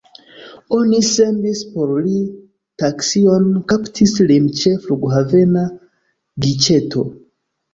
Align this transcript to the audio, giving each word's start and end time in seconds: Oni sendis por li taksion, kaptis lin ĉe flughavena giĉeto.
Oni 0.75 1.01
sendis 1.09 1.59
por 1.73 1.91
li 2.05 2.15
taksion, 2.83 3.45
kaptis 3.73 4.17
lin 4.33 4.49
ĉe 4.63 4.75
flughavena 4.87 5.67
giĉeto. 6.47 7.07